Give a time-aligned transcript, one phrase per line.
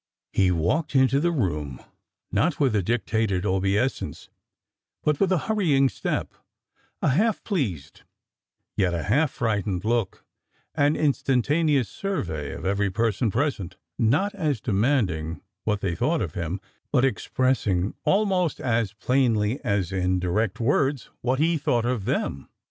[0.33, 1.79] He walked into the room,
[2.31, 4.29] not with a dictated obeisance,
[5.03, 6.33] but with a hurrying step,
[7.03, 8.01] a half pleased,
[8.75, 10.25] yet a half frightened look,
[10.73, 16.59] an instantaneous survey of every person present; not as demanding "what they thought of him,"
[16.91, 22.49] but expressing almost as plainly as in direct words, "what he thought of them."